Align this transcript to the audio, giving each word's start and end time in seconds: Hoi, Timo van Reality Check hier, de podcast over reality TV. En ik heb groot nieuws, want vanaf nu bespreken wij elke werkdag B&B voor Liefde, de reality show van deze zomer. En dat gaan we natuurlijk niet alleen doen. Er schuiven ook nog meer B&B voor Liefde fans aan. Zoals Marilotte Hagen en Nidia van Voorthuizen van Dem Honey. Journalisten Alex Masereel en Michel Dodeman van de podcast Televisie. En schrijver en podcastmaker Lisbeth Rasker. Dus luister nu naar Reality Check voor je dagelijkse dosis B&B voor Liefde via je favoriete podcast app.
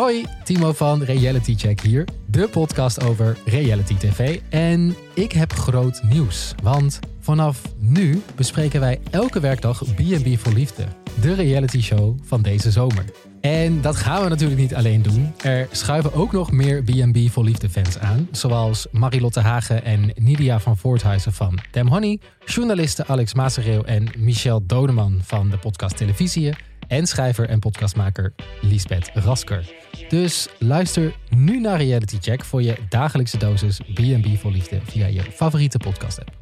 Hoi, 0.00 0.24
Timo 0.44 0.72
van 0.72 1.02
Reality 1.02 1.54
Check 1.56 1.80
hier, 1.80 2.04
de 2.26 2.48
podcast 2.48 3.04
over 3.04 3.36
reality 3.44 3.94
TV. 3.94 4.40
En 4.48 4.96
ik 5.14 5.32
heb 5.32 5.52
groot 5.52 6.02
nieuws, 6.02 6.54
want 6.62 6.98
vanaf 7.18 7.62
nu 7.78 8.22
bespreken 8.34 8.80
wij 8.80 9.00
elke 9.10 9.40
werkdag 9.40 9.84
B&B 9.94 10.38
voor 10.38 10.52
Liefde, 10.52 10.84
de 11.20 11.34
reality 11.34 11.80
show 11.80 12.18
van 12.22 12.42
deze 12.42 12.70
zomer. 12.70 13.04
En 13.40 13.80
dat 13.80 13.96
gaan 13.96 14.22
we 14.22 14.28
natuurlijk 14.28 14.60
niet 14.60 14.74
alleen 14.74 15.02
doen. 15.02 15.32
Er 15.42 15.68
schuiven 15.70 16.12
ook 16.12 16.32
nog 16.32 16.52
meer 16.52 16.82
B&B 16.82 17.30
voor 17.30 17.44
Liefde 17.44 17.70
fans 17.70 17.98
aan. 17.98 18.28
Zoals 18.30 18.86
Marilotte 18.90 19.40
Hagen 19.40 19.84
en 19.84 20.12
Nidia 20.14 20.60
van 20.60 20.76
Voorthuizen 20.76 21.32
van 21.32 21.58
Dem 21.70 21.88
Honey. 21.88 22.18
Journalisten 22.44 23.06
Alex 23.06 23.34
Masereel 23.34 23.84
en 23.84 24.08
Michel 24.18 24.66
Dodeman 24.66 25.18
van 25.22 25.50
de 25.50 25.58
podcast 25.58 25.96
Televisie. 25.96 26.54
En 26.90 27.06
schrijver 27.06 27.48
en 27.48 27.58
podcastmaker 27.58 28.32
Lisbeth 28.60 29.10
Rasker. 29.14 29.72
Dus 30.08 30.48
luister 30.58 31.14
nu 31.28 31.60
naar 31.60 31.78
Reality 31.78 32.18
Check 32.20 32.44
voor 32.44 32.62
je 32.62 32.76
dagelijkse 32.88 33.38
dosis 33.38 33.80
B&B 33.94 34.38
voor 34.38 34.50
Liefde 34.50 34.80
via 34.84 35.06
je 35.06 35.22
favoriete 35.22 35.78
podcast 35.78 36.20
app. 36.20 36.39